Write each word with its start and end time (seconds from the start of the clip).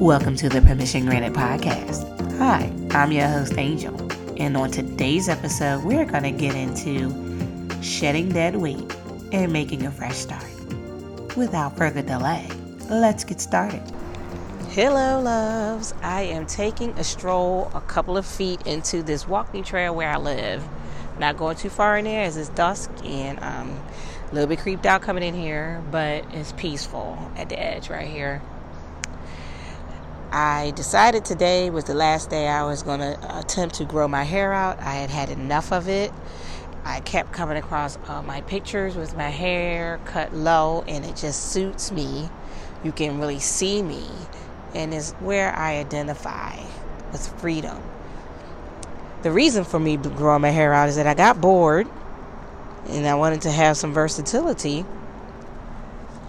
Welcome 0.00 0.34
to 0.36 0.48
the 0.48 0.62
Permission 0.62 1.04
Granted 1.04 1.34
podcast. 1.34 2.38
Hi, 2.38 2.72
I'm 2.98 3.12
your 3.12 3.28
host, 3.28 3.58
Angel. 3.58 3.94
And 4.38 4.56
on 4.56 4.70
today's 4.70 5.28
episode, 5.28 5.84
we're 5.84 6.06
going 6.06 6.22
to 6.22 6.30
get 6.30 6.54
into 6.54 7.12
shedding 7.82 8.30
dead 8.30 8.56
weight 8.56 8.96
and 9.30 9.52
making 9.52 9.84
a 9.84 9.90
fresh 9.90 10.16
start. 10.16 10.42
Without 11.36 11.76
further 11.76 12.00
delay, 12.00 12.48
let's 12.88 13.24
get 13.24 13.42
started. 13.42 13.82
Hello, 14.70 15.20
loves. 15.20 15.92
I 16.00 16.22
am 16.22 16.46
taking 16.46 16.92
a 16.92 17.04
stroll 17.04 17.70
a 17.74 17.82
couple 17.82 18.16
of 18.16 18.24
feet 18.24 18.66
into 18.66 19.02
this 19.02 19.28
walking 19.28 19.64
trail 19.64 19.94
where 19.94 20.08
I 20.08 20.16
live. 20.16 20.66
Not 21.18 21.36
going 21.36 21.58
too 21.58 21.68
far 21.68 21.98
in 21.98 22.06
there 22.06 22.24
as 22.24 22.38
it's 22.38 22.48
dusk 22.48 22.90
and 23.04 23.38
um, 23.40 23.78
a 24.30 24.34
little 24.34 24.48
bit 24.48 24.60
creeped 24.60 24.86
out 24.86 25.02
coming 25.02 25.22
in 25.22 25.34
here, 25.34 25.84
but 25.90 26.24
it's 26.32 26.52
peaceful 26.52 27.18
at 27.36 27.50
the 27.50 27.60
edge 27.60 27.90
right 27.90 28.08
here. 28.08 28.40
I 30.32 30.70
decided 30.76 31.24
today 31.24 31.70
was 31.70 31.84
the 31.84 31.94
last 31.94 32.30
day 32.30 32.46
I 32.46 32.62
was 32.62 32.84
going 32.84 33.00
to 33.00 33.38
attempt 33.40 33.74
to 33.76 33.84
grow 33.84 34.06
my 34.06 34.22
hair 34.22 34.52
out. 34.52 34.78
I 34.78 34.94
had 34.94 35.10
had 35.10 35.28
enough 35.28 35.72
of 35.72 35.88
it. 35.88 36.12
I 36.84 37.00
kept 37.00 37.32
coming 37.32 37.56
across 37.56 37.98
uh, 38.06 38.22
my 38.22 38.40
pictures 38.42 38.94
with 38.94 39.16
my 39.16 39.28
hair 39.28 39.98
cut 40.04 40.32
low, 40.32 40.84
and 40.86 41.04
it 41.04 41.16
just 41.16 41.50
suits 41.50 41.90
me. 41.90 42.30
You 42.84 42.92
can 42.92 43.18
really 43.18 43.40
see 43.40 43.82
me, 43.82 44.06
and 44.72 44.94
is 44.94 45.14
where 45.18 45.52
I 45.52 45.78
identify 45.78 46.60
with 47.10 47.26
freedom. 47.40 47.82
The 49.22 49.32
reason 49.32 49.64
for 49.64 49.80
me 49.80 49.96
growing 49.96 50.42
my 50.42 50.50
hair 50.50 50.72
out 50.72 50.88
is 50.88 50.94
that 50.94 51.08
I 51.08 51.14
got 51.14 51.40
bored 51.40 51.88
and 52.88 53.06
I 53.06 53.14
wanted 53.16 53.42
to 53.42 53.50
have 53.50 53.76
some 53.76 53.92
versatility. 53.92 54.84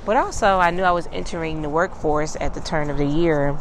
But 0.06 0.18
also, 0.18 0.58
I 0.58 0.72
knew 0.72 0.82
I 0.82 0.92
was 0.92 1.08
entering 1.14 1.62
the 1.62 1.70
workforce 1.70 2.36
at 2.42 2.56
the 2.56 2.62
turn 2.62 2.90
of 2.90 2.98
the 2.98 3.06
year 3.06 3.56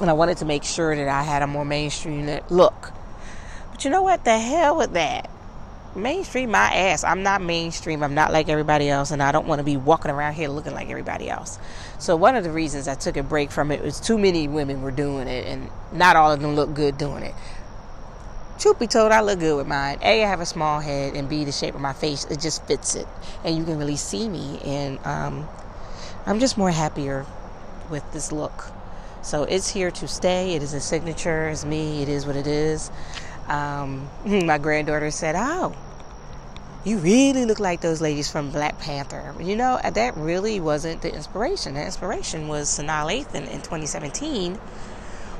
and 0.00 0.10
I 0.10 0.12
wanted 0.12 0.38
to 0.38 0.44
make 0.44 0.64
sure 0.64 0.94
that 0.94 1.08
I 1.08 1.22
had 1.22 1.42
a 1.42 1.46
more 1.46 1.64
mainstream 1.64 2.40
look. 2.50 2.92
But 3.70 3.84
you 3.84 3.90
know 3.90 4.02
what? 4.02 4.24
The 4.24 4.38
hell 4.38 4.76
with 4.76 4.92
that. 4.92 5.30
Mainstream 5.94 6.50
my 6.50 6.72
ass. 6.72 7.04
I'm 7.04 7.22
not 7.22 7.42
mainstream. 7.42 8.02
I'm 8.02 8.14
not 8.14 8.32
like 8.32 8.48
everybody 8.48 8.88
else, 8.88 9.10
and 9.10 9.22
I 9.22 9.30
don't 9.30 9.46
want 9.46 9.58
to 9.58 9.64
be 9.64 9.76
walking 9.76 10.10
around 10.10 10.34
here 10.34 10.48
looking 10.48 10.72
like 10.72 10.88
everybody 10.88 11.28
else. 11.28 11.58
So 11.98 12.16
one 12.16 12.34
of 12.34 12.44
the 12.44 12.50
reasons 12.50 12.88
I 12.88 12.94
took 12.94 13.16
a 13.16 13.22
break 13.22 13.50
from 13.50 13.70
it 13.70 13.82
was 13.82 14.00
too 14.00 14.16
many 14.16 14.48
women 14.48 14.82
were 14.82 14.90
doing 14.90 15.28
it, 15.28 15.46
and 15.46 15.68
not 15.92 16.16
all 16.16 16.32
of 16.32 16.40
them 16.40 16.54
look 16.54 16.72
good 16.74 16.96
doing 16.96 17.22
it. 17.22 17.34
Truth 18.58 18.78
be 18.78 18.86
told, 18.86 19.12
I 19.12 19.20
look 19.20 19.40
good 19.40 19.56
with 19.56 19.66
mine. 19.66 19.98
A, 20.02 20.24
I 20.24 20.28
have 20.28 20.40
a 20.40 20.46
small 20.46 20.80
head, 20.80 21.14
and 21.14 21.28
B, 21.28 21.44
the 21.44 21.52
shape 21.52 21.74
of 21.74 21.80
my 21.80 21.92
face 21.92 22.24
it 22.26 22.40
just 22.40 22.64
fits 22.66 22.94
it, 22.94 23.06
and 23.44 23.56
you 23.56 23.64
can 23.64 23.78
really 23.78 23.96
see 23.96 24.28
me, 24.28 24.60
and 24.64 24.98
um, 25.04 25.48
I'm 26.26 26.38
just 26.40 26.56
more 26.56 26.70
happier 26.70 27.26
with 27.90 28.10
this 28.12 28.32
look. 28.32 28.72
So 29.22 29.44
it's 29.44 29.68
here 29.68 29.90
to 29.92 30.08
stay. 30.08 30.54
It 30.54 30.62
is 30.62 30.74
a 30.74 30.80
signature. 30.80 31.48
It's 31.48 31.64
me. 31.64 32.02
It 32.02 32.08
is 32.08 32.26
what 32.26 32.36
it 32.36 32.46
is. 32.46 32.90
Um, 33.48 34.08
my 34.24 34.58
granddaughter 34.58 35.10
said, 35.10 35.36
"Oh, 35.36 35.74
you 36.84 36.98
really 36.98 37.46
look 37.46 37.60
like 37.60 37.80
those 37.80 38.00
ladies 38.00 38.30
from 38.30 38.50
Black 38.50 38.78
Panther." 38.80 39.34
You 39.40 39.56
know, 39.56 39.80
that 39.82 40.16
really 40.16 40.58
wasn't 40.58 41.02
the 41.02 41.14
inspiration. 41.14 41.74
The 41.74 41.84
inspiration 41.84 42.48
was 42.48 42.68
Sanaa 42.68 43.06
Lathan 43.06 43.48
in 43.48 43.62
2017 43.62 44.58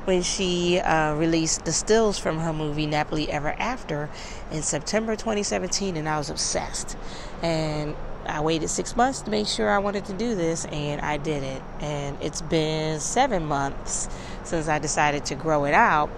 when 0.04 0.22
she 0.22 0.80
uh, 0.80 1.14
released 1.14 1.64
the 1.64 1.72
stills 1.72 2.18
from 2.18 2.38
her 2.38 2.52
movie 2.52 2.86
Nappily 2.86 3.28
Ever 3.28 3.54
After 3.58 4.10
in 4.50 4.62
September 4.62 5.14
2017, 5.14 5.96
and 5.96 6.08
I 6.08 6.18
was 6.18 6.28
obsessed. 6.30 6.96
And 7.40 7.94
I 8.26 8.40
waited 8.40 8.68
six 8.68 8.96
months 8.96 9.22
to 9.22 9.30
make 9.30 9.46
sure 9.46 9.68
I 9.68 9.78
wanted 9.78 10.04
to 10.06 10.12
do 10.12 10.34
this, 10.34 10.64
and 10.66 11.00
I 11.00 11.16
did 11.16 11.42
it. 11.42 11.62
And 11.80 12.16
it's 12.20 12.42
been 12.42 13.00
seven 13.00 13.46
months 13.46 14.08
since 14.44 14.68
I 14.68 14.78
decided 14.78 15.24
to 15.26 15.34
grow 15.34 15.64
it 15.64 15.74
out, 15.74 16.10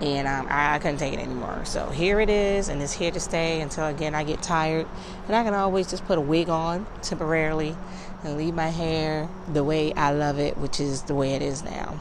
and 0.00 0.26
um, 0.26 0.46
I, 0.48 0.74
I, 0.74 0.78
couldn't 0.78 0.98
take 0.98 1.12
it 1.12 1.20
anymore. 1.20 1.62
So 1.64 1.86
here 1.90 2.20
it 2.20 2.30
is, 2.30 2.68
and 2.68 2.82
it's 2.82 2.92
here 2.92 3.10
to 3.10 3.20
stay 3.20 3.60
until 3.60 3.86
again 3.86 4.14
I 4.14 4.24
get 4.24 4.42
tired. 4.42 4.86
And 5.26 5.36
I 5.36 5.44
can 5.44 5.54
always 5.54 5.88
just 5.88 6.04
put 6.06 6.18
a 6.18 6.20
wig 6.20 6.48
on 6.48 6.86
temporarily 7.02 7.76
and 8.24 8.36
leave 8.36 8.54
my 8.54 8.68
hair 8.68 9.28
the 9.52 9.64
way 9.64 9.92
I 9.94 10.12
love 10.12 10.38
it, 10.38 10.56
which 10.58 10.80
is 10.80 11.02
the 11.02 11.14
way 11.14 11.32
it 11.32 11.42
is 11.42 11.62
now. 11.62 12.00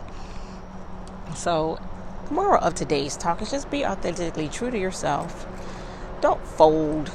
So, 1.35 1.79
the 2.27 2.33
moral 2.33 2.63
of 2.63 2.75
today's 2.75 3.17
talk 3.17 3.41
is 3.41 3.51
just 3.51 3.69
be 3.69 3.85
authentically 3.85 4.49
true 4.49 4.71
to 4.71 4.77
yourself. 4.77 5.45
Don't 6.21 6.45
fold 6.45 7.11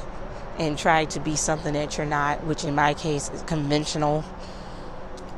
and 0.57 0.77
try 0.77 1.05
to 1.05 1.19
be 1.19 1.35
something 1.35 1.73
that 1.73 1.97
you're 1.97 2.05
not, 2.07 2.43
which 2.45 2.63
in 2.63 2.75
my 2.75 2.93
case 2.93 3.29
is 3.29 3.41
conventional. 3.43 4.23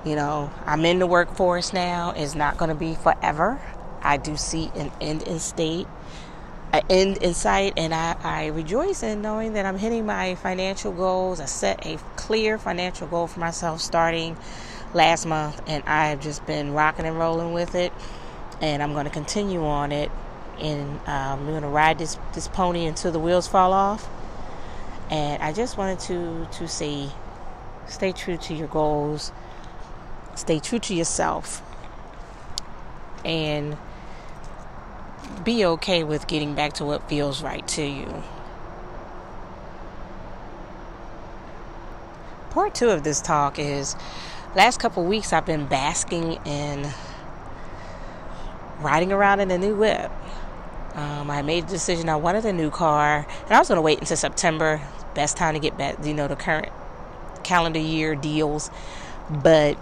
You 0.05 0.15
know, 0.15 0.51
I'm 0.65 0.85
in 0.85 0.99
the 0.99 1.07
workforce 1.07 1.73
now. 1.73 2.13
It's 2.15 2.35
not 2.35 2.57
going 2.57 2.69
to 2.69 2.75
be 2.75 2.95
forever. 2.95 3.61
I 4.01 4.17
do 4.17 4.37
see 4.37 4.71
an 4.75 4.91
end 5.01 5.23
in 5.23 5.39
state, 5.39 5.87
an 6.71 6.83
end 6.89 7.17
in 7.17 7.33
sight, 7.33 7.73
and 7.75 7.93
I, 7.93 8.15
I 8.23 8.45
rejoice 8.47 9.03
in 9.03 9.21
knowing 9.21 9.53
that 9.53 9.65
I'm 9.65 9.77
hitting 9.77 10.05
my 10.05 10.35
financial 10.35 10.93
goals. 10.93 11.41
I 11.41 11.45
set 11.45 11.85
a 11.85 11.97
clear 12.15 12.57
financial 12.57 13.07
goal 13.07 13.27
for 13.27 13.41
myself 13.41 13.81
starting 13.81 14.37
last 14.93 15.25
month, 15.25 15.61
and 15.67 15.83
I 15.83 16.07
have 16.07 16.21
just 16.21 16.45
been 16.45 16.71
rocking 16.71 17.05
and 17.05 17.19
rolling 17.19 17.51
with 17.51 17.75
it, 17.75 17.91
and 18.61 18.81
I'm 18.81 18.93
going 18.93 19.05
to 19.05 19.11
continue 19.11 19.65
on 19.65 19.91
it. 19.91 20.09
And 20.59 20.99
um, 21.07 21.39
I'm 21.39 21.45
going 21.47 21.61
to 21.61 21.69
ride 21.69 21.99
this 21.99 22.17
this 22.33 22.49
pony 22.49 22.85
until 22.85 23.13
the 23.13 23.19
wheels 23.19 23.47
fall 23.47 23.71
off 23.71 24.09
and 25.09 25.41
I 25.41 25.53
just 25.53 25.77
wanted 25.77 25.99
to 26.01 26.47
to 26.59 26.67
say 26.67 27.09
stay 27.87 28.11
true 28.11 28.37
to 28.37 28.53
your 28.53 28.67
goals, 28.67 29.31
stay 30.35 30.59
true 30.59 30.79
to 30.79 30.93
yourself, 30.93 31.61
and 33.25 33.77
be 35.43 35.65
okay 35.65 36.03
with 36.03 36.27
getting 36.27 36.53
back 36.53 36.73
to 36.73 36.85
what 36.85 37.07
feels 37.09 37.41
right 37.41 37.67
to 37.69 37.83
you. 37.83 38.23
Part 42.51 42.75
two 42.75 42.89
of 42.89 43.03
this 43.03 43.21
talk 43.21 43.59
is 43.59 43.95
last 44.55 44.79
couple 44.79 45.03
weeks 45.05 45.33
I've 45.33 45.45
been 45.45 45.67
basking 45.67 46.33
in 46.45 46.87
riding 48.79 49.11
around 49.11 49.39
in 49.39 49.51
a 49.51 49.57
new 49.57 49.75
whip. 49.75 50.11
Um, 50.95 51.29
I 51.29 51.41
made 51.43 51.65
a 51.65 51.67
decision 51.67 52.09
I 52.09 52.15
wanted 52.15 52.45
a 52.45 52.53
new 52.53 52.69
car, 52.69 53.25
and 53.43 53.51
I 53.51 53.59
was 53.59 53.67
going 53.67 53.77
to 53.77 53.81
wait 53.81 53.99
until 53.99 54.17
September 54.17 54.81
best 55.13 55.37
time 55.37 55.53
to 55.53 55.59
get 55.59 55.77
back, 55.77 56.03
you 56.05 56.13
know, 56.13 56.27
the 56.27 56.35
current 56.35 56.71
calendar 57.43 57.79
year 57.79 58.15
deals. 58.15 58.69
But 59.29 59.77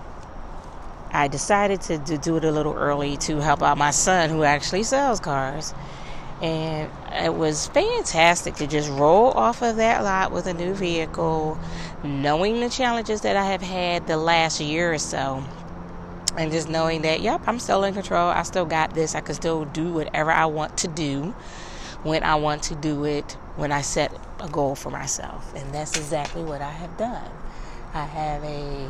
I 1.12 1.28
decided 1.28 1.82
to, 1.82 1.98
to 2.00 2.18
do 2.18 2.38
it 2.38 2.44
a 2.44 2.52
little 2.52 2.74
early 2.74 3.18
to 3.18 3.38
help 3.38 3.64
out 3.64 3.78
my 3.78 3.92
son 3.92 4.30
who 4.30 4.44
actually 4.44 4.84
sells 4.84 5.20
cars. 5.20 5.74
And 6.42 6.92
it 7.14 7.34
was 7.34 7.68
fantastic 7.68 8.56
to 8.56 8.68
just 8.68 8.90
roll 8.92 9.32
off 9.32 9.64
of 9.64 9.78
that 9.78 10.04
lot 10.04 10.32
with 10.32 10.46
a 10.46 10.54
new 10.54 10.74
vehicle, 10.74 11.58
knowing 12.04 12.60
the 12.60 12.70
challenges 12.70 13.22
that 13.22 13.36
I 13.36 13.46
have 13.46 13.62
had 13.62 14.06
the 14.06 14.18
last 14.18 14.60
year 14.60 14.94
or 14.94 15.00
so. 15.00 15.44
And 16.38 16.52
just 16.52 16.70
knowing 16.70 17.02
that, 17.02 17.22
yep, 17.22 17.42
I'm 17.48 17.58
still 17.58 17.84
in 17.84 17.96
control. 17.96 18.30
I 18.30 18.44
still 18.44 18.66
got 18.66 18.94
this. 18.94 19.16
I 19.16 19.22
can 19.22 19.34
still 19.34 19.66
do 19.66 19.92
whatever 19.92 20.32
I 20.32 20.46
want 20.46 20.78
to 20.80 20.88
do 20.88 21.34
when 22.04 22.22
I 22.22 22.36
want 22.36 22.62
to 22.64 22.76
do 22.76 23.06
it, 23.06 23.32
when 23.56 23.72
I 23.72 23.82
set 23.82 24.12
a 24.40 24.48
goal 24.48 24.76
for 24.76 24.90
myself. 24.90 25.54
And 25.56 25.74
that's 25.74 25.98
exactly 25.98 26.44
what 26.44 26.62
I 26.62 26.72
have 26.72 26.98
done. 26.98 27.32
I 27.94 28.06
have 28.06 28.44
a 28.44 28.90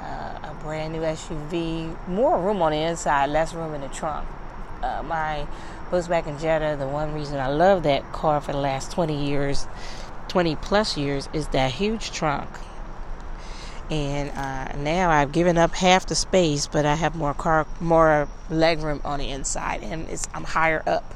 uh, 0.00 0.50
a 0.50 0.56
brand 0.62 0.92
new 0.92 1.00
SUV, 1.00 2.08
more 2.08 2.38
room 2.38 2.60
on 2.60 2.72
the 2.72 2.78
inside, 2.78 3.30
less 3.30 3.54
room 3.54 3.74
in 3.74 3.80
the 3.80 3.88
trunk. 3.88 4.28
Uh, 4.82 5.02
my 5.02 5.46
Volkswagen 5.90 6.38
Jetta, 6.38 6.76
the 6.78 6.86
one 6.86 7.14
reason 7.14 7.38
I 7.38 7.48
love 7.48 7.84
that 7.84 8.12
car 8.12 8.40
for 8.40 8.52
the 8.52 8.58
last 8.58 8.92
20 8.92 9.26
years, 9.26 9.66
20 10.28 10.56
plus 10.56 10.96
years, 10.98 11.28
is 11.32 11.48
that 11.48 11.70
huge 11.72 12.12
trunk. 12.12 12.50
And 13.90 14.30
uh, 14.30 14.76
now 14.76 15.10
I've 15.10 15.32
given 15.32 15.56
up 15.56 15.74
half 15.74 16.06
the 16.06 16.14
space, 16.14 16.66
but 16.66 16.84
I 16.84 16.94
have 16.94 17.14
more 17.14 17.34
car, 17.34 17.66
more 17.80 18.28
legroom 18.50 19.04
on 19.04 19.20
the 19.20 19.30
inside, 19.30 19.82
and 19.82 20.08
it's 20.08 20.26
I'm 20.34 20.44
higher 20.44 20.82
up 20.86 21.14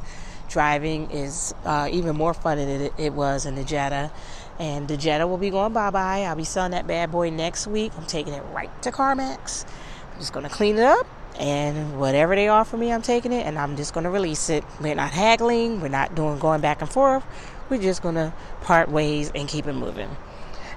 driving 0.48 1.10
is 1.10 1.54
uh, 1.64 1.88
even 1.90 2.16
more 2.16 2.34
fun 2.34 2.58
than 2.58 2.68
it, 2.68 2.92
it 2.98 3.12
was 3.12 3.46
in 3.46 3.54
the 3.54 3.64
Jetta. 3.64 4.10
And 4.58 4.88
the 4.88 4.96
Jetta 4.96 5.26
will 5.26 5.38
be 5.38 5.50
going 5.50 5.72
bye 5.72 5.90
bye. 5.90 6.22
I'll 6.22 6.34
be 6.36 6.44
selling 6.44 6.72
that 6.72 6.86
bad 6.86 7.12
boy 7.12 7.30
next 7.30 7.66
week. 7.66 7.92
I'm 7.96 8.06
taking 8.06 8.32
it 8.32 8.42
right 8.52 8.70
to 8.82 8.90
CarMax. 8.90 9.64
I'm 10.12 10.18
just 10.18 10.32
going 10.32 10.48
to 10.48 10.52
clean 10.52 10.76
it 10.78 10.84
up. 10.84 11.06
And 11.38 12.00
whatever 12.00 12.34
they 12.34 12.48
offer 12.48 12.76
me, 12.76 12.92
I'm 12.92 13.02
taking 13.02 13.32
it 13.32 13.46
and 13.46 13.56
I'm 13.56 13.76
just 13.76 13.94
going 13.94 14.04
to 14.04 14.10
release 14.10 14.50
it. 14.50 14.64
We're 14.80 14.96
not 14.96 15.12
haggling. 15.12 15.80
We're 15.80 15.88
not 15.88 16.16
doing 16.16 16.40
going 16.40 16.60
back 16.60 16.80
and 16.80 16.90
forth. 16.90 17.24
We're 17.70 17.80
just 17.80 18.02
going 18.02 18.16
to 18.16 18.32
part 18.62 18.88
ways 18.88 19.30
and 19.34 19.46
keep 19.48 19.66
it 19.68 19.74
moving. 19.74 20.08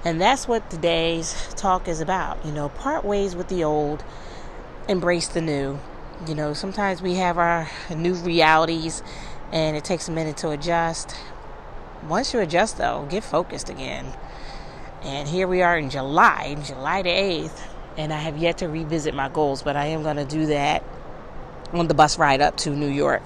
And 0.04 0.20
that's 0.20 0.46
what 0.46 0.70
today's 0.70 1.34
talk 1.56 1.88
is 1.88 2.00
about. 2.00 2.44
You 2.44 2.52
know, 2.52 2.68
part 2.68 3.04
ways 3.04 3.34
with 3.34 3.48
the 3.48 3.64
old, 3.64 4.04
embrace 4.88 5.28
the 5.28 5.40
new. 5.40 5.78
You 6.28 6.36
know, 6.36 6.54
sometimes 6.54 7.02
we 7.02 7.14
have 7.14 7.38
our 7.38 7.68
new 7.94 8.14
realities 8.14 9.02
and 9.52 9.76
it 9.76 9.84
takes 9.84 10.08
a 10.08 10.12
minute 10.12 10.38
to 10.38 10.50
adjust. 10.50 11.14
Once 12.08 12.34
you 12.34 12.40
adjust, 12.40 12.78
though, 12.78 13.06
get 13.08 13.22
focused 13.22 13.68
again. 13.68 14.06
And 15.02 15.28
here 15.28 15.46
we 15.46 15.62
are 15.62 15.76
in 15.78 15.90
July, 15.90 16.56
July 16.64 17.02
the 17.02 17.10
8th, 17.10 17.60
and 17.96 18.12
I 18.12 18.18
have 18.18 18.38
yet 18.38 18.58
to 18.58 18.68
revisit 18.68 19.14
my 19.14 19.28
goals, 19.28 19.62
but 19.62 19.76
I 19.76 19.86
am 19.86 20.02
going 20.02 20.16
to 20.16 20.24
do 20.24 20.46
that 20.46 20.82
on 21.72 21.88
the 21.88 21.94
bus 21.94 22.18
ride 22.18 22.40
up 22.40 22.56
to 22.58 22.70
New 22.70 22.88
York 22.88 23.22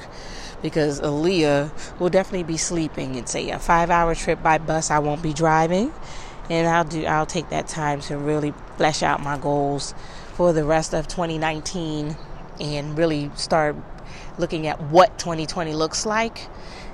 because 0.62 1.00
Aaliyah 1.00 1.99
will 2.00 2.08
definitely 2.08 2.44
be 2.44 2.56
sleeping. 2.56 3.14
It's 3.14 3.34
a, 3.34 3.50
a 3.50 3.58
five 3.58 3.90
hour 3.90 4.14
trip 4.14 4.43
by 4.43 4.58
bus. 4.58 4.90
I 4.90 4.99
won't 4.99 5.23
be 5.23 5.32
driving. 5.32 5.93
And 6.49 6.69
I'll 6.69 6.84
do 6.84 7.05
I'll 7.05 7.26
take 7.26 7.49
that 7.50 7.67
time 7.67 8.00
to 8.02 8.17
really 8.17 8.55
flesh 8.76 9.02
out 9.02 9.20
my 9.20 9.37
goals 9.37 9.94
for 10.34 10.52
the 10.52 10.64
rest 10.64 10.94
of 10.94 11.08
2019 11.08 12.17
and 12.61 12.96
really 12.96 13.31
start 13.34 13.76
looking 14.38 14.66
at 14.66 14.80
what 14.80 15.18
2020 15.18 15.74
looks 15.74 16.06
like 16.06 16.48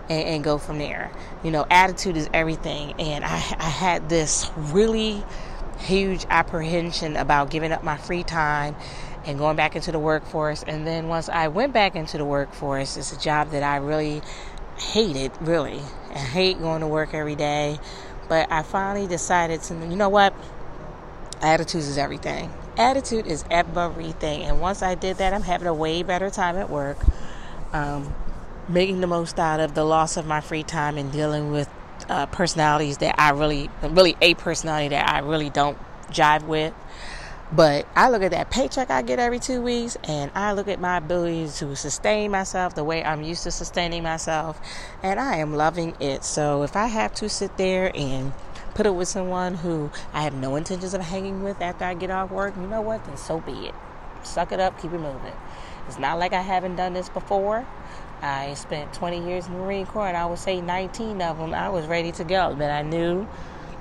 and, 0.09 0.29
and 0.29 0.45
go 0.45 0.59
from 0.59 0.79
there. 0.79 1.11
You 1.43 1.51
know, 1.51 1.67
attitude 1.71 2.17
is 2.17 2.29
everything. 2.33 2.95
And 2.99 3.25
I, 3.25 3.37
I 3.37 3.69
had 3.69 4.09
this 4.09 4.51
really 4.57 5.25
huge 5.79 6.27
apprehension 6.31 7.17
about 7.17 7.51
giving 7.51 7.73
up 7.73 7.83
my 7.83 7.97
free 7.97 8.23
time 8.23 8.77
and 9.25 9.39
going 9.39 9.57
back 9.57 9.77
into 9.77 9.93
the 9.93 9.99
workforce. 9.99 10.63
And 10.63 10.87
then 10.87 11.09
once 11.09 11.29
I 11.29 11.49
went 11.49 11.73
back 11.73 11.97
into 11.97 12.19
the 12.19 12.25
workforce, 12.25 12.97
it's 12.97 13.13
a 13.13 13.19
job 13.19 13.51
that 13.51 13.63
I 13.63 13.77
really 13.77 14.23
hated, 14.79 15.33
really. 15.41 15.81
I 16.11 16.19
hate 16.19 16.59
going 16.59 16.81
to 16.81 16.87
work 16.87 17.15
every 17.15 17.37
day. 17.37 17.79
But 18.29 18.51
I 18.51 18.63
finally 18.63 19.07
decided 19.07 19.63
to, 19.63 19.75
you 19.75 19.97
know 19.97 20.09
what? 20.09 20.35
Attitude 21.41 21.83
is 21.83 21.99
everything. 21.99 22.53
Attitude 22.77 23.27
is 23.27 23.45
everything. 23.51 24.43
And 24.43 24.61
once 24.61 24.83
I 24.83 24.95
did 24.95 25.19
that, 25.19 25.35
I'm 25.35 25.43
having 25.43 25.67
a 25.67 25.75
way 25.75 26.03
better 26.03 26.31
time 26.31 26.57
at 26.57 26.71
work. 26.71 26.99
Um, 27.73 28.15
making 28.69 29.01
the 29.01 29.07
most 29.07 29.39
out 29.39 29.61
of 29.61 29.75
the 29.75 29.85
loss 29.85 30.17
of 30.17 30.27
my 30.27 30.41
free 30.41 30.63
time 30.63 30.97
and 30.97 31.11
dealing 31.11 31.51
with 31.51 31.69
uh, 32.09 32.27
personalities 32.27 32.99
that 32.99 33.15
I 33.19 33.31
really, 33.31 33.71
really 33.83 34.17
a 34.21 34.35
personality 34.35 34.89
that 34.89 35.09
I 35.09 35.19
really 35.21 35.51
don't 35.51 35.79
jive 36.11 36.47
with. 36.47 36.73
But 37.55 37.87
I 37.95 38.09
look 38.09 38.23
at 38.23 38.31
that 38.31 38.51
paycheck 38.51 38.91
I 38.91 39.03
get 39.03 39.19
every 39.19 39.39
two 39.39 39.61
weeks 39.61 39.99
and 40.05 40.31
I 40.35 40.55
look 40.55 40.69
at 40.69 40.81
my 40.81 40.97
ability 40.97 41.49
to 41.57 41.77
sustain 41.77 42.31
myself 42.31 42.75
the 42.75 42.85
way 42.85 43.05
I'm 43.05 43.23
used 43.23 43.43
to 43.43 43.51
sustaining 43.51 44.03
myself, 44.03 44.59
and 45.03 45.21
I 45.21 45.37
am 45.37 45.55
loving 45.55 45.95
it. 46.01 46.25
So 46.25 46.63
if 46.63 46.77
I 46.77 46.87
have 46.87 47.13
to 47.15 47.29
sit 47.29 47.59
there 47.59 47.93
and 47.95 48.33
put 48.75 48.87
it 48.87 48.95
with 48.95 49.09
someone 49.09 49.57
who 49.57 49.91
I 50.15 50.23
have 50.23 50.33
no 50.33 50.57
intentions 50.57 50.95
of 50.95 51.03
hanging 51.03 51.43
with 51.43 51.61
after 51.61 51.85
I 51.85 51.93
get 51.93 52.11
off 52.11 52.31
work, 52.31 52.57
you 52.57 52.67
know 52.67 52.81
what? 52.81 53.05
Then 53.05 53.19
so 53.19 53.41
be 53.41 53.53
it. 53.67 53.75
Suck 54.23 54.51
it 54.53 54.61
up, 54.61 54.81
keep 54.81 54.93
it 54.93 54.99
moving. 54.99 55.35
It's 55.89 55.99
not 55.99 56.19
like 56.19 56.33
I 56.33 56.41
haven't 56.41 56.77
done 56.77 56.93
this 56.93 57.09
before. 57.09 57.67
I 58.23 58.55
spent 58.55 58.93
20 58.95 59.27
years 59.27 59.47
in 59.47 59.55
the 59.55 59.59
Marine 59.59 59.87
Corps, 59.87 60.09
and 60.09 60.17
I 60.17 60.27
would 60.27 60.39
say 60.39 60.61
19 60.61 61.21
of 61.21 61.39
them 61.39 61.53
I 61.53 61.69
was 61.69 61.87
ready 61.87 62.13
to 62.13 62.25
go. 62.25 62.55
But 62.57 62.71
I 62.71 62.83
knew 62.83 63.27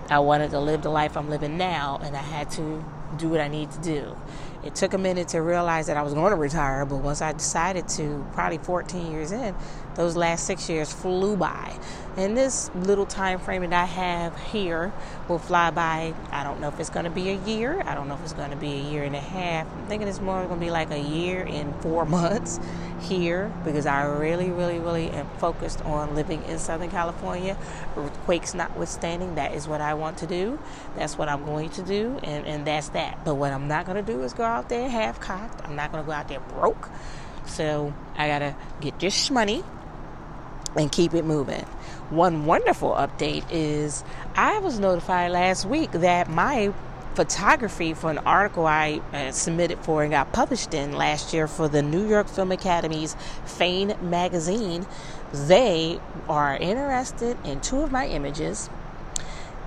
I 0.09 0.19
wanted 0.19 0.51
to 0.51 0.59
live 0.59 0.81
the 0.81 0.89
life 0.89 1.15
I'm 1.15 1.29
living 1.29 1.57
now, 1.57 1.99
and 2.03 2.15
I 2.15 2.21
had 2.21 2.49
to 2.51 2.83
do 3.17 3.29
what 3.29 3.39
I 3.39 3.47
need 3.47 3.71
to 3.71 3.79
do. 3.81 4.15
It 4.63 4.75
took 4.75 4.93
a 4.93 4.97
minute 4.97 5.29
to 5.29 5.41
realize 5.41 5.87
that 5.87 5.97
I 5.97 6.01
was 6.01 6.13
going 6.13 6.31
to 6.31 6.35
retire, 6.35 6.85
but 6.85 6.97
once 6.97 7.21
I 7.21 7.33
decided 7.33 7.87
to, 7.89 8.25
probably 8.33 8.57
14 8.59 9.11
years 9.11 9.31
in, 9.31 9.55
those 9.95 10.15
last 10.15 10.45
six 10.45 10.69
years 10.69 10.91
flew 10.91 11.35
by. 11.35 11.77
And 12.17 12.35
this 12.35 12.69
little 12.75 13.05
time 13.05 13.39
frame 13.39 13.61
that 13.61 13.73
I 13.73 13.85
have 13.85 14.37
here 14.37 14.91
will 15.29 15.39
fly 15.39 15.71
by. 15.71 16.13
I 16.29 16.43
don't 16.43 16.59
know 16.59 16.67
if 16.67 16.77
it's 16.77 16.89
going 16.89 17.05
to 17.05 17.11
be 17.11 17.29
a 17.29 17.35
year. 17.35 17.81
I 17.85 17.95
don't 17.95 18.09
know 18.09 18.15
if 18.15 18.23
it's 18.23 18.33
going 18.33 18.49
to 18.49 18.57
be 18.57 18.73
a 18.73 18.91
year 18.91 19.03
and 19.03 19.15
a 19.15 19.19
half. 19.21 19.65
I'm 19.65 19.87
thinking 19.87 20.09
it's 20.09 20.19
more 20.19 20.45
going 20.45 20.59
to 20.59 20.65
be 20.65 20.71
like 20.71 20.91
a 20.91 20.99
year 20.99 21.45
and 21.47 21.73
four 21.81 22.05
months 22.05 22.59
here 22.99 23.51
because 23.63 23.85
I 23.85 24.03
really, 24.03 24.49
really, 24.49 24.79
really 24.79 25.09
am 25.09 25.25
focused 25.37 25.81
on 25.85 26.13
living 26.13 26.43
in 26.43 26.59
Southern 26.59 26.89
California. 26.89 27.57
Earthquakes 27.95 28.53
notwithstanding, 28.53 29.35
that 29.35 29.53
is 29.53 29.67
what 29.67 29.79
I 29.79 29.93
want 29.93 30.17
to 30.17 30.27
do. 30.27 30.59
That's 30.97 31.17
what 31.17 31.29
I'm 31.29 31.45
going 31.45 31.69
to 31.71 31.81
do, 31.81 32.19
and, 32.23 32.45
and 32.45 32.67
that's 32.67 32.89
that. 32.89 33.23
But 33.23 33.35
what 33.35 33.53
I'm 33.53 33.69
not 33.69 33.85
going 33.85 34.03
to 34.03 34.13
do 34.13 34.21
is 34.23 34.33
go 34.33 34.43
out 34.43 34.67
there 34.67 34.89
half 34.89 35.19
cocked. 35.21 35.63
I'm 35.63 35.77
not 35.77 35.93
going 35.93 36.03
to 36.03 36.07
go 36.07 36.11
out 36.11 36.27
there 36.27 36.41
broke. 36.41 36.89
So 37.45 37.93
I 38.17 38.27
got 38.27 38.39
to 38.39 38.55
get 38.81 38.99
this 38.99 39.31
money 39.31 39.63
and 40.75 40.91
keep 40.91 41.13
it 41.13 41.25
moving. 41.25 41.65
One 42.09 42.45
wonderful 42.45 42.91
update 42.91 43.45
is 43.51 44.03
I 44.35 44.59
was 44.59 44.79
notified 44.79 45.31
last 45.31 45.65
week 45.65 45.91
that 45.91 46.29
my 46.29 46.73
photography 47.15 47.93
for 47.93 48.09
an 48.09 48.19
article 48.19 48.65
I 48.65 49.01
uh, 49.11 49.31
submitted 49.31 49.79
for 49.79 50.03
and 50.03 50.11
got 50.11 50.31
published 50.31 50.73
in 50.73 50.93
last 50.93 51.33
year 51.33 51.47
for 51.47 51.67
the 51.67 51.81
New 51.81 52.07
York 52.07 52.27
Film 52.27 52.51
Academy's 52.51 53.15
Fame 53.45 53.93
magazine, 54.01 54.85
they 55.33 55.99
are 56.29 56.55
interested 56.55 57.37
in 57.45 57.59
two 57.61 57.81
of 57.81 57.91
my 57.91 58.07
images. 58.07 58.69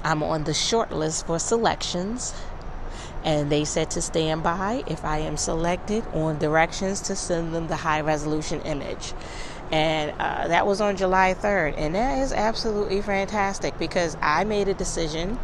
I'm 0.02 0.22
on 0.22 0.44
the 0.44 0.54
short 0.54 0.92
list 0.92 1.26
for 1.26 1.38
selections 1.38 2.34
and 3.24 3.50
they 3.50 3.64
said 3.64 3.90
to 3.92 4.02
stand 4.02 4.42
by 4.42 4.84
if 4.86 5.04
I 5.04 5.18
am 5.18 5.36
selected 5.36 6.06
on 6.12 6.38
directions 6.38 7.00
to 7.02 7.16
send 7.16 7.54
them 7.54 7.68
the 7.68 7.76
high 7.76 8.00
resolution 8.02 8.60
image 8.62 9.14
and 9.72 10.12
uh, 10.20 10.48
that 10.48 10.66
was 10.66 10.80
on 10.80 10.96
July 10.96 11.34
3rd. 11.34 11.74
And 11.76 11.94
that 11.94 12.18
is 12.18 12.32
absolutely 12.32 13.00
fantastic 13.02 13.78
because 13.78 14.16
I 14.20 14.44
made 14.44 14.68
a 14.68 14.74
decision 14.74 15.38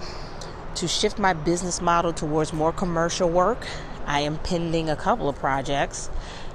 to 0.77 0.87
shift 0.87 1.19
my 1.19 1.33
business 1.33 1.81
model 1.81 2.13
towards 2.13 2.53
more 2.53 2.73
commercial 2.73 3.29
work. 3.29 3.67
I 4.07 4.21
am 4.21 4.39
pending 4.39 4.89
a 4.89 4.97
couple 4.97 5.29
of 5.29 5.37
projects 5.37 6.11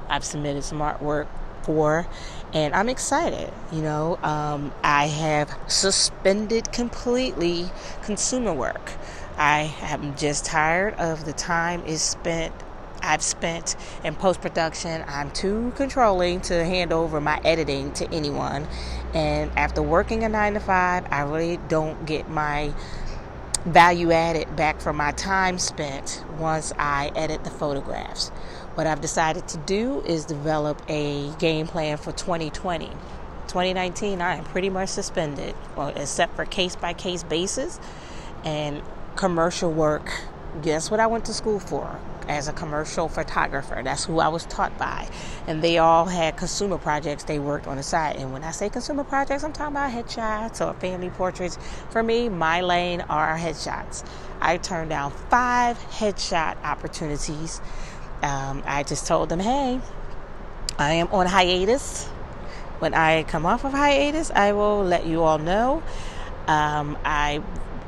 I've 0.08 0.24
submitted 0.24 0.64
some 0.64 0.80
artwork 0.80 1.28
for, 1.64 2.08
and 2.54 2.74
I'm 2.74 2.90
excited. 2.90 3.52
You 3.72 3.82
know, 3.82 4.20
um, 4.24 4.72
I 4.84 5.08
have 5.08 5.58
suspended 5.68 6.72
completely 6.72 7.70
consumer 8.04 8.54
work. 8.54 8.92
I 9.38 9.76
am 9.82 10.16
just 10.16 10.46
tired 10.46 10.94
of 10.96 11.26
the 11.26 11.34
time 11.34 11.84
is 11.86 12.02
spent 12.02 12.54
I've 13.02 13.22
spent 13.22 13.76
in 14.04 14.16
post 14.16 14.42
production. 14.42 15.04
I'm 15.08 15.30
too 15.32 15.72
controlling 15.76 16.42
to 16.42 16.66
hand 16.66 16.92
over 16.92 17.22
my 17.22 17.40
editing 17.46 17.92
to 17.94 18.12
anyone. 18.12 18.68
And 19.14 19.52
after 19.56 19.82
working 19.82 20.24
a 20.24 20.30
nine 20.30 20.56
to 20.56 20.60
five, 20.60 21.06
I 21.12 21.22
really 21.22 21.60
don't 21.68 22.06
get 22.06 22.30
my 22.30 22.74
value 23.66 24.12
added 24.12 24.56
back 24.56 24.80
for 24.80 24.94
my 24.94 25.12
time 25.12 25.60
spent 25.60 26.24
once 26.40 26.74
I 26.80 27.12
edit 27.16 27.44
the 27.44 27.52
photographs. 27.52 28.30
What 28.76 28.88
I've 28.88 29.02
decided 29.02 29.48
to 29.50 29.58
do 29.58 30.02
is 30.02 30.26
develop 30.26 30.82
a 30.90 31.32
game 31.38 31.68
plan 31.68 31.98
for 31.98 32.12
2020. 32.12 32.88
2019, 33.48 34.22
I 34.22 34.36
am 34.36 34.44
pretty 34.46 34.70
much 34.70 34.90
suspended, 34.90 35.56
well, 35.76 35.90
except 35.96 36.36
for 36.36 36.46
case 36.46 36.76
by 36.76 36.94
case 36.94 37.24
basis 37.24 37.80
and 38.44 38.82
commercial 39.16 39.72
work. 39.72 40.22
Guess 40.62 40.90
what 40.90 41.00
I 41.00 41.08
went 41.08 41.26
to 41.26 41.34
school 41.34 41.60
for? 41.60 42.00
as 42.28 42.48
a 42.48 42.54
commercial 42.54 43.08
photographer. 43.08 43.82
That's 43.84 44.06
who 44.06 44.20
I 44.20 44.28
was 44.28 44.46
taught 44.46 44.78
by. 44.78 45.08
And 45.48 45.62
they 45.62 45.78
all 45.78 46.06
had 46.06 46.38
consumer 46.38 46.78
projects 46.78 47.24
they 47.24 47.40
worked 47.40 47.68
on 47.68 47.78
the 47.78 47.84
side. 47.84 48.16
And 48.18 48.34
when 48.34 48.44
I 48.44 48.52
say 48.52 48.70
consumer 48.70 49.04
projects, 49.04 49.44
I'm 49.44 49.54
talking 49.54 49.76
about 49.76 49.92
headshots 49.92 50.66
or 50.66 50.74
family 50.80 51.10
portraits. 51.10 51.58
For 51.90 52.02
me, 52.02 52.30
my 52.30 52.62
lane 52.62 53.02
are 53.02 53.38
headshots. 53.38 54.06
I 54.42 54.58
turned 54.58 54.90
down 54.90 55.12
five 55.12 55.78
headshot 55.78 56.62
opportunities. 56.64 57.62
Um, 58.22 58.64
I 58.66 58.84
just 58.84 59.08
told 59.08 59.30
them, 59.30 59.40
hey, 59.40 59.80
I 60.78 60.94
am 60.94 61.08
on 61.10 61.26
hiatus. 61.26 62.06
When 62.80 62.94
I 62.94 63.24
come 63.24 63.46
off 63.46 63.64
of 63.64 63.72
hiatus, 63.72 64.32
I 64.32 64.52
will 64.52 64.84
let 64.84 65.06
you 65.06 65.24
all 65.24 65.38
know. 65.38 65.82
Um, 66.48 66.98
I 67.06 67.42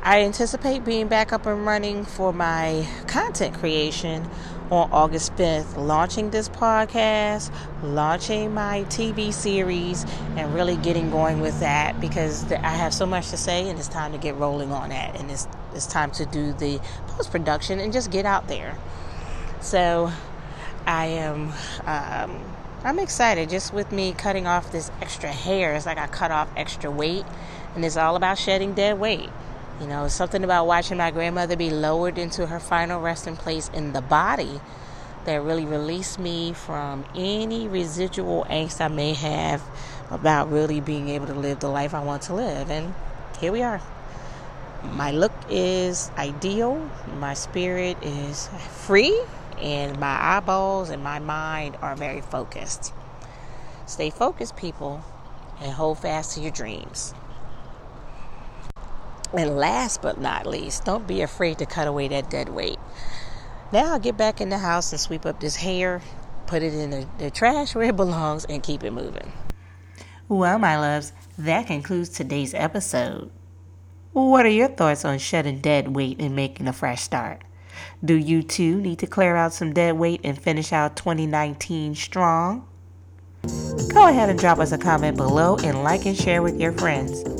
I 0.08 0.22
anticipate 0.22 0.86
being 0.86 1.10
back 1.10 1.34
up 1.34 1.46
and 1.48 1.66
running 1.66 2.06
for 2.06 2.32
my 2.32 2.88
content 3.08 3.56
creation 3.56 4.26
on 4.72 4.90
August 4.90 5.36
5th, 5.36 5.76
launching 5.76 6.30
this 6.30 6.48
podcast, 6.48 7.52
launching 7.84 8.54
my 8.54 8.86
TV 8.86 9.34
series, 9.34 10.06
and 10.38 10.56
really 10.56 10.78
getting 10.78 11.12
going 11.12 11.42
with 11.42 11.60
that 11.60 12.00
because 12.00 12.50
I 12.54 12.70
have 12.70 12.94
so 12.94 13.06
much 13.06 13.32
to 13.32 13.36
say 13.38 13.68
and 13.68 13.78
it's 13.78 13.90
time 13.90 14.14
to 14.14 14.18
get 14.18 14.38
rolling 14.38 14.72
on 14.72 14.92
that. 14.92 15.20
And 15.20 15.30
it's, 15.30 15.46
it's 15.74 15.88
time 15.88 16.12
to 16.12 16.26
do 16.26 16.54
the 16.54 16.80
post 17.08 17.30
production 17.30 17.82
and 17.82 17.92
just 17.92 18.10
get 18.10 18.26
out 18.26 18.48
there. 18.48 18.78
So 19.60 20.10
I 20.86 21.08
am. 21.08 21.52
Um, 21.86 22.42
I'm 22.86 23.00
excited 23.00 23.50
just 23.50 23.74
with 23.74 23.92
me 23.92 24.14
cutting 24.14 24.48
off 24.48 24.72
this 24.72 24.90
extra 25.02 25.34
hair. 25.34 25.74
It's 25.74 25.86
like 25.86 25.98
I 25.98 26.08
cut 26.08 26.32
off 26.32 26.48
extra 26.56 26.90
weight, 26.90 27.26
and 27.76 27.84
it's 27.84 27.98
all 27.98 28.16
about 28.16 28.38
shedding 28.38 28.74
dead 28.74 29.00
weight. 29.02 29.30
You 29.80 29.86
know, 29.86 30.08
something 30.08 30.44
about 30.44 30.66
watching 30.66 30.98
my 30.98 31.12
grandmother 31.12 31.56
be 31.56 31.70
lowered 31.70 32.18
into 32.18 32.48
her 32.48 32.60
final 32.60 33.00
resting 33.00 33.38
place 33.38 33.70
in 33.74 33.94
the 33.94 34.02
body 34.02 34.60
that 35.26 35.44
really 35.44 35.66
released 35.66 36.18
me 36.18 36.54
from 36.54 37.06
any 37.14 37.68
residual 37.68 38.46
angst 38.50 38.82
I 38.82 38.88
may 38.88 39.14
have 39.14 39.62
about 40.10 40.52
really 40.52 40.82
being 40.82 41.10
able 41.10 41.28
to 41.28 41.36
live 41.36 41.60
the 41.60 41.68
life 41.68 41.94
I 41.94 42.04
want 42.04 42.24
to 42.24 42.34
live. 42.34 42.72
And 42.72 42.96
here 43.40 43.52
we 43.52 43.62
are. 43.62 43.80
My 44.84 45.12
look 45.12 45.34
is 45.50 46.10
ideal, 46.18 46.90
my 47.20 47.36
spirit 47.36 47.98
is 48.02 48.48
free, 48.86 49.22
and 49.60 50.00
my 50.00 50.38
eyeballs 50.38 50.90
and 50.90 51.04
my 51.04 51.20
mind 51.20 51.78
are 51.82 51.96
very 51.96 52.22
focused. 52.22 52.94
Stay 53.86 54.10
focused, 54.10 54.56
people, 54.56 55.04
and 55.62 55.74
hold 55.74 56.00
fast 56.00 56.36
to 56.36 56.42
your 56.42 56.52
dreams. 56.52 57.14
And 59.34 59.58
last 59.58 60.02
but 60.02 60.20
not 60.20 60.46
least, 60.46 60.86
don't 60.86 61.08
be 61.08 61.22
afraid 61.22 61.58
to 61.60 61.66
cut 61.66 61.88
away 61.88 62.08
that 62.08 62.30
dead 62.30 62.50
weight. 62.50 62.80
Now 63.72 63.94
I'll 63.94 64.00
get 64.00 64.18
back 64.18 64.40
in 64.40 64.50
the 64.50 64.58
house 64.58 64.92
and 64.92 65.02
sweep 65.02 65.26
up 65.26 65.40
this 65.40 65.58
hair 65.58 66.02
put 66.48 66.64
it 66.64 66.74
in 66.74 66.90
the, 66.90 67.08
the 67.20 67.30
trash 67.30 67.76
where 67.76 67.90
it 67.90 67.96
belongs, 67.96 68.46
and 68.46 68.64
keep 68.64 68.84
it 68.84 68.92
moving. 68.92 69.32
Well, 70.28 70.58
my 70.58 70.78
loves, 70.78 71.14
that 71.38 71.68
concludes 71.68 72.10
today's 72.10 72.54
episode. 72.54 73.30
What 74.14 74.46
are 74.46 74.50
your 74.50 74.70
thoughts 74.70 75.06
on 75.06 75.20
shedding 75.20 75.60
dead 75.60 75.96
weight 75.96 76.20
and 76.20 76.36
making 76.36 76.68
a 76.68 76.74
fresh 76.74 77.02
start? 77.02 77.44
Do 78.04 78.16
you 78.16 78.42
too 78.42 78.82
need 78.82 79.00
to 79.00 79.08
clear 79.08 79.36
out 79.36 79.54
some 79.54 79.74
dead 79.74 79.98
weight 79.98 80.22
and 80.24 80.42
finish 80.42 80.74
out 80.74 80.96
2019 80.96 81.94
strong? 81.94 82.68
Go 83.94 84.08
ahead 84.08 84.30
and 84.30 84.40
drop 84.40 84.60
us 84.60 84.72
a 84.72 84.78
comment 84.78 85.18
below 85.18 85.58
and 85.58 85.84
like 85.84 86.06
and 86.06 86.18
share 86.18 86.42
with 86.42 86.60
your 86.60 86.72
friends. 86.74 87.37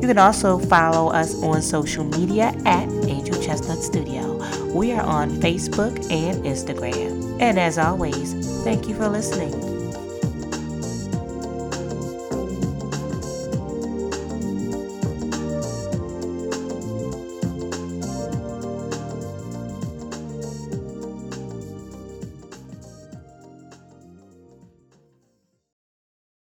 You 0.00 0.08
can 0.08 0.18
also 0.18 0.58
follow 0.58 1.12
us 1.12 1.40
on 1.44 1.62
social 1.62 2.02
media 2.02 2.52
at 2.66 2.88
Angel 3.06 3.40
Chestnut 3.40 3.78
Studio. 3.78 4.38
We 4.72 4.90
are 4.92 5.02
on 5.02 5.30
Facebook 5.30 5.94
and 6.10 6.44
Instagram. 6.44 7.40
And 7.40 7.56
as 7.58 7.78
always, 7.78 8.34
thank 8.64 8.88
you 8.88 8.96
for 8.96 9.08
listening. 9.08 9.81